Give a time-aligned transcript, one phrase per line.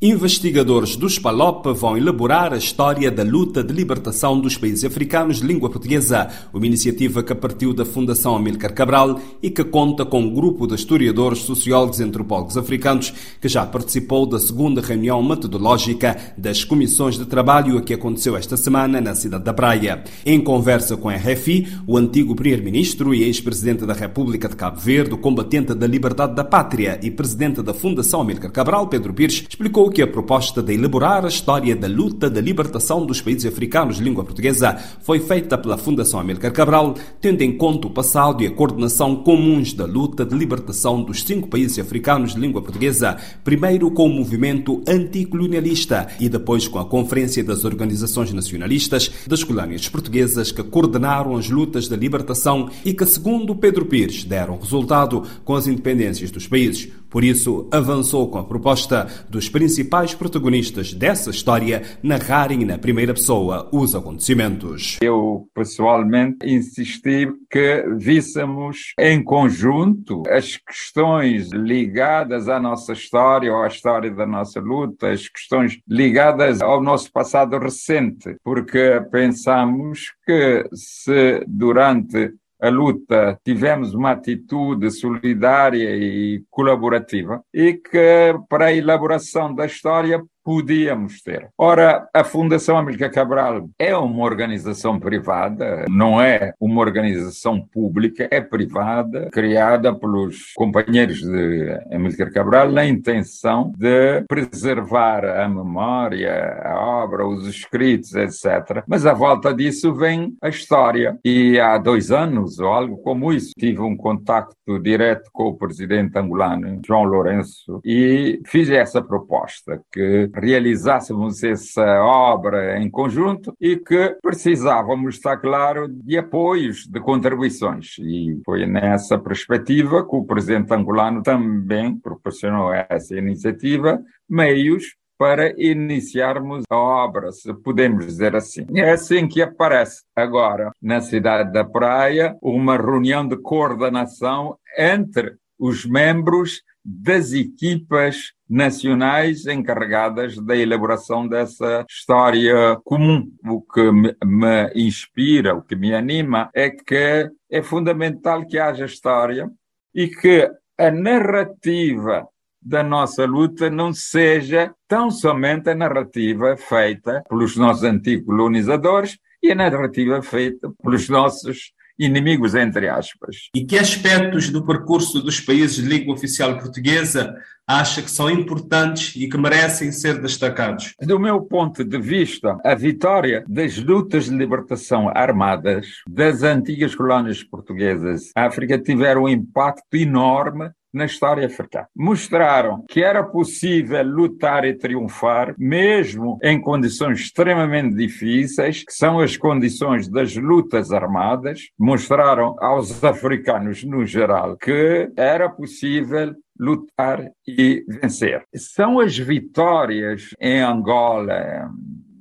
[0.00, 5.46] Investigadores do SPALOP vão elaborar a história da luta de libertação dos países africanos de
[5.48, 10.32] língua portuguesa, uma iniciativa que partiu da Fundação Amílcar Cabral e que conta com um
[10.32, 16.62] grupo de historiadores, sociólogos e antropólogos africanos que já participou da segunda reunião metodológica das
[16.62, 20.04] comissões de trabalho que aconteceu esta semana na cidade da Praia.
[20.24, 25.16] Em conversa com a RFI, o antigo primeiro-ministro e ex-presidente da República de Cabo Verde,
[25.16, 30.02] combatente da liberdade da pátria e presidente da Fundação Amílcar Cabral, Pedro Pires, explicou que
[30.02, 34.24] a proposta de elaborar a história da luta da libertação dos países africanos de língua
[34.24, 39.16] portuguesa foi feita pela Fundação Amílcar Cabral, tendo em conta o passado e a coordenação
[39.16, 44.12] comuns da luta de libertação dos cinco países africanos de língua portuguesa, primeiro com o
[44.12, 51.36] movimento anticolonialista e depois com a Conferência das Organizações Nacionalistas das Colónias Portuguesas que coordenaram
[51.36, 56.46] as lutas da libertação e que, segundo Pedro Pires, deram resultado com as independências dos
[56.46, 56.88] países.
[57.10, 63.68] Por isso, avançou com a proposta dos principais protagonistas dessa história narrarem na primeira pessoa
[63.72, 64.98] os acontecimentos.
[65.02, 73.68] Eu, pessoalmente, insisti que víssemos em conjunto as questões ligadas à nossa história ou à
[73.68, 81.42] história da nossa luta, as questões ligadas ao nosso passado recente, porque pensamos que se
[81.46, 89.66] durante a luta, tivemos uma atitude solidária e colaborativa e que para a elaboração da
[89.66, 91.50] história podíamos ter.
[91.58, 98.40] Ora, a Fundação Amílcar Cabral é uma organização privada, não é uma organização pública, é
[98.40, 107.28] privada, criada pelos companheiros de Amílcar Cabral na intenção de preservar a memória, a obra,
[107.28, 108.82] os escritos, etc.
[108.86, 111.18] Mas à volta disso vem a história.
[111.22, 116.18] E há dois anos, ou algo como isso, tive um contacto direto com o presidente
[116.18, 124.16] angolano, João Lourenço, e fiz essa proposta que realizássemos essa obra em conjunto e que
[124.22, 127.98] precisávamos, está claro, de apoios, de contribuições.
[127.98, 136.62] E foi nessa perspectiva que o presidente angolano também proporcionou essa iniciativa meios para iniciarmos
[136.70, 138.64] a obra, se podemos dizer assim.
[138.76, 145.84] É assim que aparece agora, na cidade da Praia, uma reunião de coordenação entre os
[145.84, 153.30] membros das equipas nacionais encarregadas da elaboração dessa história comum.
[153.46, 153.90] O que
[154.24, 159.50] me inspira, o que me anima é que é fundamental que haja história
[159.94, 162.26] e que a narrativa
[162.60, 169.54] da nossa luta não seja tão somente a narrativa feita pelos nossos anticolonizadores e a
[169.54, 173.48] narrativa feita pelos nossos inimigos, entre aspas.
[173.54, 177.34] E que aspectos do percurso dos países de língua oficial portuguesa
[177.66, 180.94] acha que são importantes e que merecem ser destacados?
[181.00, 187.42] Do meu ponto de vista, a vitória das lutas de libertação armadas das antigas colónias
[187.42, 191.86] portuguesas África tiveram um impacto enorme na história africana.
[191.94, 199.36] Mostraram que era possível lutar e triunfar, mesmo em condições extremamente difíceis, que são as
[199.36, 201.68] condições das lutas armadas.
[201.78, 208.42] Mostraram aos africanos, no geral, que era possível lutar e vencer.
[208.54, 211.70] São as vitórias em Angola,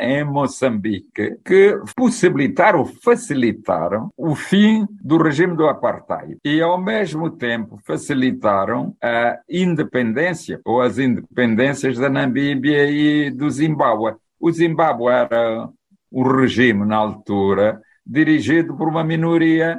[0.00, 7.78] em Moçambique que possibilitaram, facilitaram o fim do regime do apartheid e, ao mesmo tempo,
[7.84, 14.16] facilitaram a independência ou as independências da Namíbia e do Zimbábue.
[14.40, 15.68] O Zimbábue era
[16.10, 19.78] o regime, na altura, dirigido por uma minoria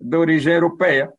[0.00, 1.10] de origem europeia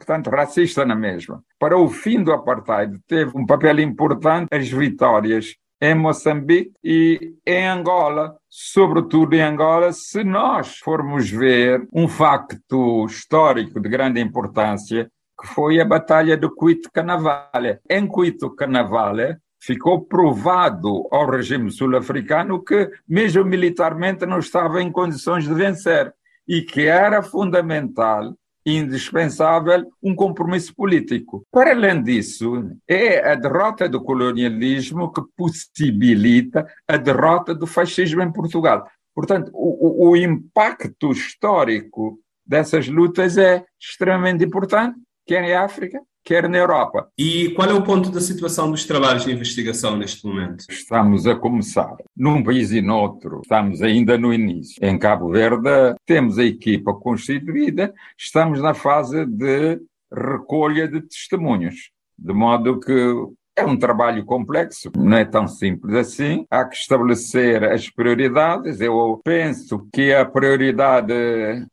[0.00, 1.44] portanto, racista na mesma.
[1.58, 7.66] Para o fim do apartheid, teve um papel importante as vitórias em Moçambique e em
[7.66, 15.46] Angola, sobretudo em Angola, se nós formos ver um facto histórico de grande importância, que
[15.46, 17.78] foi a Batalha de Cuito Canavale.
[17.88, 25.44] Em Cuito Canavale, ficou provado ao regime sul-africano que, mesmo militarmente, não estava em condições
[25.44, 26.12] de vencer
[26.46, 28.34] e que era fundamental
[28.64, 31.44] indispensável um compromisso político.
[31.50, 38.32] Para além disso, é a derrota do colonialismo que possibilita a derrota do fascismo em
[38.32, 38.86] Portugal.
[39.14, 46.48] Portanto, o, o, o impacto histórico dessas lutas é extremamente importante, quer em África, quer
[46.48, 47.08] na Europa.
[47.18, 50.64] E qual é o ponto da situação dos trabalhos de investigação neste momento?
[50.68, 51.96] Estamos a começar.
[52.16, 54.76] Num país e noutro, estamos ainda no início.
[54.82, 59.80] Em Cabo Verde, temos a equipa constituída, estamos na fase de
[60.12, 61.90] recolha de testemunhos.
[62.18, 63.14] De modo que
[63.56, 66.46] É um trabalho complexo, não é tão simples assim.
[66.50, 68.80] Há que estabelecer as prioridades.
[68.80, 71.12] Eu penso que a prioridade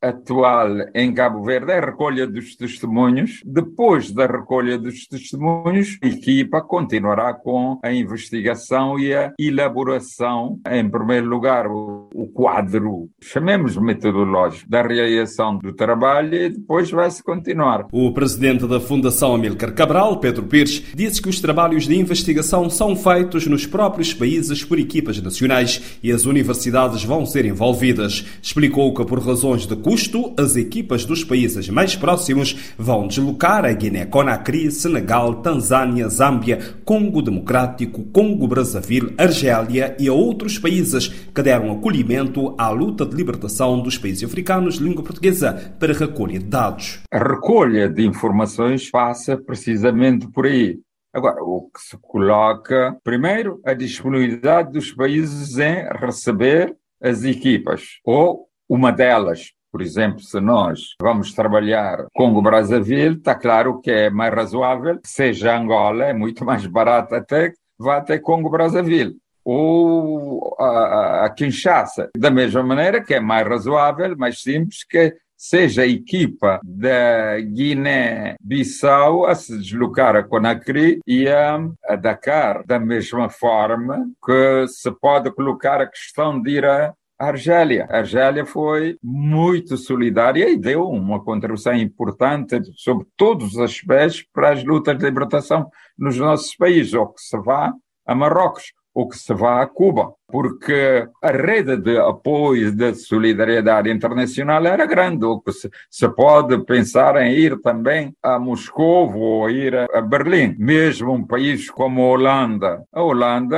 [0.01, 3.41] atual em Cabo Verde é a recolha dos testemunhos.
[3.45, 10.89] Depois da recolha dos testemunhos, a equipa continuará com a investigação e a elaboração, em
[10.89, 17.87] primeiro lugar, o, quadro, chamemos metodológico, da realização do trabalho e depois vai-se continuar.
[17.91, 22.95] O presidente da Fundação Amílcar Cabral, Pedro Pires, disse que os trabalhos de investigação são
[22.95, 28.25] feitos nos próprios países por equipas nacionais e as universidades vão ser envolvidas.
[28.41, 33.73] Explicou que, por razões de custo, as equipas dos países mais próximos vão deslocar a
[33.73, 42.55] Guiné-Conakry, Senegal, Tanzânia, Zâmbia, Congo Democrático, Congo-Brazzaville, Argélia e a outros países que deram acolhimento
[42.57, 46.99] à luta de libertação dos países africanos de língua portuguesa para recolha de dados.
[47.11, 50.79] A recolha de informações passa precisamente por aí.
[51.13, 58.47] Agora, o que se coloca, primeiro, a disponibilidade dos países em receber as equipas, ou
[58.69, 59.51] uma delas.
[59.71, 64.99] Por exemplo, se nós vamos trabalhar com o Brazzaville, está claro que é mais razoável
[65.03, 72.09] seja Angola, é muito mais barato até vá até Congo Brazzaville ou a, a Kinshasa.
[72.17, 79.25] Da mesma maneira que é mais razoável, mais simples que seja a equipa da Guiné-Bissau
[79.25, 81.59] a se deslocar a Conakry e a,
[82.01, 87.87] Dakar, da mesma forma que se pode colocar a questão de ir a Argélia.
[87.89, 94.51] A Argélia foi muito solidária e deu uma contribuição importante sobre todos os aspectos para
[94.53, 97.73] as lutas de libertação nos nossos países, ou que se vá
[98.05, 103.91] a Marrocos ou que se vá a Cuba, porque a rede de apoio de solidariedade
[103.91, 109.47] internacional era grande, ou que se, se pode pensar em ir também a Moscou ou
[109.51, 112.83] ir a Berlim, mesmo um país como a Holanda.
[112.91, 113.55] A Holanda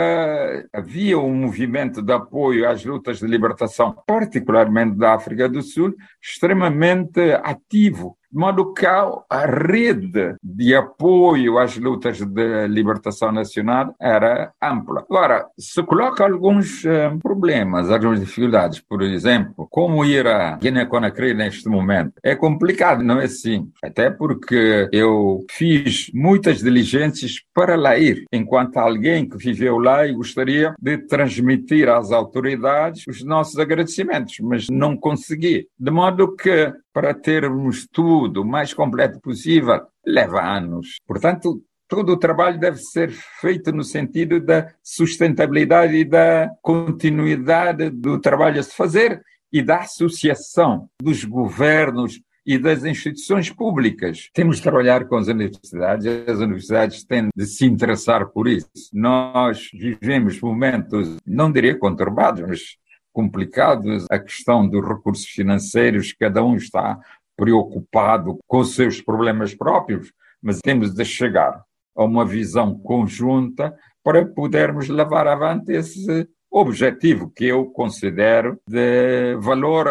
[0.73, 7.21] havia um movimento de apoio às lutas de libertação, particularmente da África do Sul, extremamente
[7.41, 15.05] ativo de modo que a rede de apoio às lutas de libertação nacional era ampla.
[15.09, 21.67] Agora, se coloca alguns uh, problemas, algumas dificuldades, por exemplo, como ir a Guiné-Conakry neste
[21.67, 22.13] momento?
[22.23, 28.77] É complicado, não é simples, até porque eu fiz muitas diligências para lá ir, enquanto
[28.77, 34.95] alguém que viveu lá e gostaria de transmitir às autoridades os nossos agradecimentos, mas não
[34.95, 35.67] consegui.
[35.77, 40.97] De modo que para termos tudo o mais completo possível, leva anos.
[41.07, 48.19] Portanto, todo o trabalho deve ser feito no sentido da sustentabilidade e da continuidade do
[48.19, 49.21] trabalho a se fazer
[49.51, 54.29] e da associação dos governos e das instituições públicas.
[54.33, 58.69] Temos de trabalhar com as universidades, as universidades têm de se interessar por isso.
[58.93, 62.77] Nós vivemos momentos, não diria conturbados, mas
[63.13, 66.99] complicados, a questão dos recursos financeiros, cada um está
[67.35, 70.11] preocupado com os seus problemas próprios,
[70.41, 71.63] mas temos de chegar
[71.95, 79.87] a uma visão conjunta para podermos levar avante esse objetivo que eu considero de valor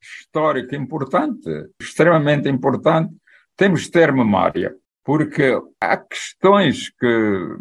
[0.00, 1.50] histórico importante,
[1.80, 3.14] extremamente importante.
[3.56, 4.74] Temos de ter memória,
[5.04, 7.56] porque há questões que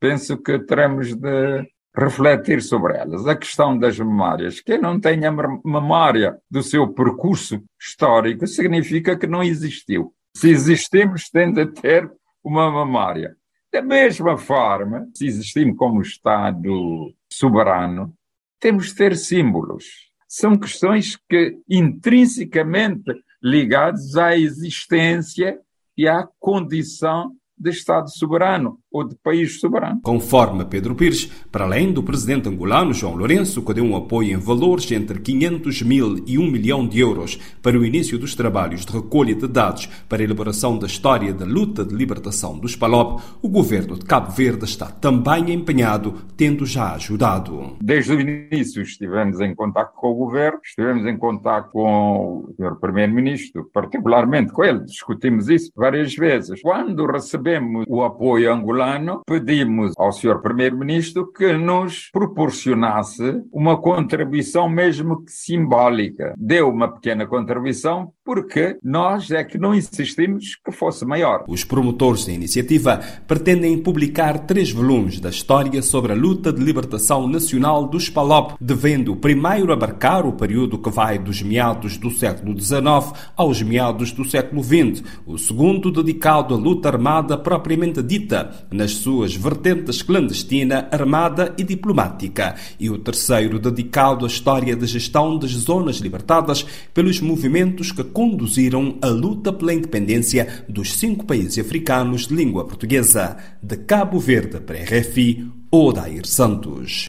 [0.00, 3.26] penso que teremos de refletir sobre elas.
[3.26, 4.60] A questão das memórias.
[4.60, 10.14] Quem não tem a memória do seu percurso histórico significa que não existiu.
[10.34, 12.10] Se existimos, tem de ter
[12.42, 13.36] uma memória.
[13.72, 18.14] Da mesma forma, se existimos como Estado soberano,
[18.60, 19.84] temos de ter símbolos.
[20.28, 23.12] São questões que intrinsecamente
[23.42, 25.58] ligadas à existência
[25.96, 30.00] e à condição de Estado soberano ou de país soberano.
[30.02, 34.40] Conforme Pedro Pires, para além do presidente angolano João Lourenço, que deu um apoio em
[34.40, 38.92] valores entre 500 mil e 1 milhão de euros para o início dos trabalhos de
[38.92, 43.48] recolha de dados para a elaboração da história da luta de libertação dos PALOP, o
[43.48, 47.76] governo de Cabo Verde está também empenhado, tendo já ajudado.
[47.80, 52.78] Desde o início estivemos em contato com o governo, estivemos em contato com o senhor
[52.80, 56.60] primeiro-ministro, particularmente com ele, discutimos isso várias vezes.
[56.62, 60.40] Quando recebemos o apoio angolano, angolano, pedimos ao Sr.
[60.40, 66.34] Primeiro-Ministro que nos proporcionasse uma contribuição, mesmo que simbólica.
[66.36, 71.46] Deu uma pequena contribuição porque nós é que não insistimos que fosse maior.
[71.48, 77.26] Os promotores da iniciativa pretendem publicar três volumes da história sobre a luta de libertação
[77.26, 83.14] nacional dos PALOP, devendo primeiro abarcar o período que vai dos meados do século XIX
[83.34, 89.34] aos meados do século XX, o segundo dedicado à luta armada propriamente dita, nas suas
[89.34, 95.96] vertentes clandestina, armada e diplomática, e o terceiro dedicado à história da gestão das zonas
[95.96, 102.66] libertadas pelos movimentos que conduziram a luta pela independência dos cinco países africanos de língua
[102.66, 107.06] portuguesa, de Cabo Verde para RFI, Odair Santos.